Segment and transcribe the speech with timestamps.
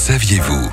[0.00, 0.70] saviez-vous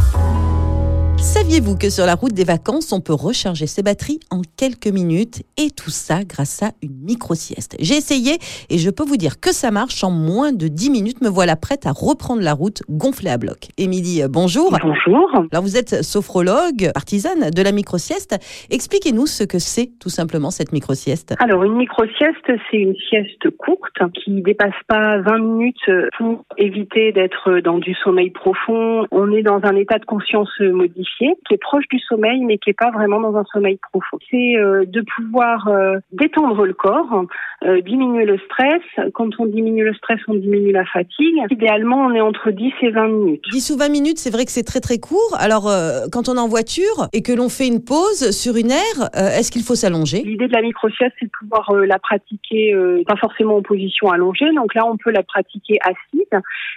[1.47, 5.43] Saviez-vous que sur la route des vacances, on peut recharger ses batteries en quelques minutes?
[5.56, 8.36] Et tout ça grâce à une micro-sieste J'ai essayé
[8.70, 11.21] et je peux vous dire que ça marche en moins de 10 minutes.
[11.21, 13.71] Me voilà prête à reprendre la route gonflée à bloc.
[13.77, 14.75] Émilie, euh, bonjour.
[14.83, 15.31] Bonjour.
[15.54, 18.36] Alors vous êtes sophrologue, partisane de la micro-sieste.
[18.70, 21.34] Expliquez-nous ce que c'est tout simplement cette micro-sieste.
[21.39, 27.61] Alors une micro-sieste, c'est une sieste courte qui dépasse pas 20 minutes pour éviter d'être
[27.61, 29.07] dans du sommeil profond.
[29.11, 32.70] On est dans un état de conscience modifié qui est proche du sommeil, mais qui
[32.70, 34.18] n'est pas vraiment dans un sommeil profond.
[34.30, 37.26] C'est euh, de pouvoir euh, détendre le corps,
[37.66, 38.82] euh, diminuer le stress.
[39.13, 41.36] Quand on diminue le stress, on diminue la fatigue.
[41.50, 43.44] Idéalement, on est entre 10 et 20 minutes.
[43.52, 45.36] 10 ou 20 minutes, c'est vrai que c'est très très court.
[45.40, 45.70] Alors,
[46.12, 49.52] quand on est en voiture et que l'on fait une pause sur une aire, est-ce
[49.52, 50.24] qu'il faut s'allonger?
[50.24, 54.52] L'idée de la micro-sieste, c'est de pouvoir la pratiquer, pas forcément en position allongée.
[54.54, 56.27] Donc là, on peut la pratiquer assise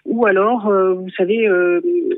[0.05, 1.49] ou alors, vous savez,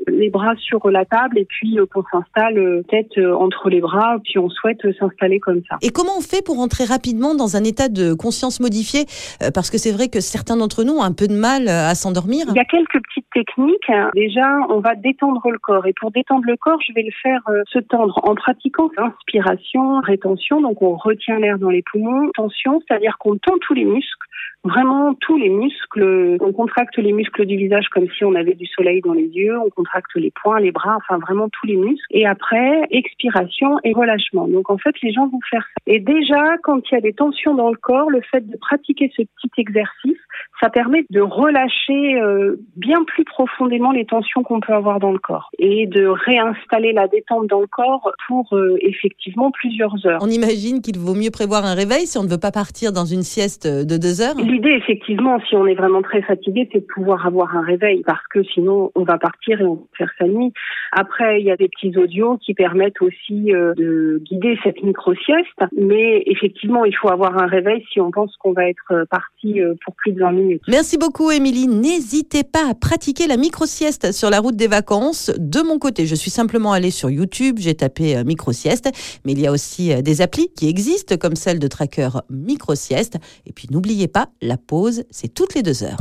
[0.07, 4.17] les bras sur la table et puis qu'on s'installe euh, tête euh, entre les bras,
[4.23, 5.77] puis on souhaite s'installer comme ça.
[5.81, 9.05] Et comment on fait pour entrer rapidement dans un état de conscience modifié?
[9.41, 11.93] Euh, Parce que c'est vrai que certains d'entre nous ont un peu de mal à
[11.95, 12.45] s'endormir.
[12.49, 13.91] Il y a quelques petites techniques.
[14.15, 15.85] Déjà, on va détendre le corps.
[15.85, 20.61] Et pour détendre le corps, je vais le faire se tendre en pratiquant inspiration, rétention.
[20.61, 22.29] Donc on retient l'air dans les poumons.
[22.33, 24.27] Tension, c'est-à-dire qu'on tend tous les muscles
[24.63, 26.37] vraiment tous les muscles.
[26.39, 29.57] On contracte les muscles du visage comme si on avait du soleil dans les yeux.
[29.59, 32.05] On contracte les poings, les bras, enfin vraiment tous les muscles.
[32.11, 34.47] Et après, expiration et relâchement.
[34.47, 35.81] Donc en fait, les gens vont faire ça.
[35.87, 39.11] Et déjà, quand il y a des tensions dans le corps, le fait de pratiquer
[39.15, 40.17] ce petit exercice,
[40.61, 45.19] ça permet de relâcher euh, bien plus profondément les tensions qu'on peut avoir dans le
[45.19, 50.19] corps et de réinstaller la détente dans le corps pour euh, effectivement plusieurs heures.
[50.21, 53.05] On imagine qu'il vaut mieux prévoir un réveil si on ne veut pas partir dans
[53.05, 56.85] une sieste de deux heures L'idée, effectivement, si on est vraiment très fatigué, c'est de
[56.85, 60.25] pouvoir avoir un réveil parce que sinon, on va partir et on va faire sa
[60.25, 60.53] nuit.
[60.91, 65.47] Après, il y a des petits audios qui permettent aussi euh, de guider cette micro-sieste.
[65.75, 69.95] Mais effectivement, il faut avoir un réveil si on pense qu'on va être parti pour
[69.95, 70.31] plus de 20
[70.67, 71.67] Merci beaucoup, Émilie.
[71.67, 75.31] N'hésitez pas à pratiquer la micro-sieste sur la route des vacances.
[75.37, 78.89] De mon côté, je suis simplement allée sur YouTube, j'ai tapé euh, micro-sieste,
[79.25, 83.17] mais il y a aussi euh, des applis qui existent, comme celle de tracker micro-sieste.
[83.45, 85.97] Et puis, n'oubliez pas, la pause, c'est toutes les deux heures.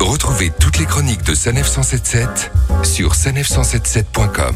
[0.00, 2.50] Retrouvez toutes les chroniques de Sanef 177
[2.82, 4.54] sur sanef177.com.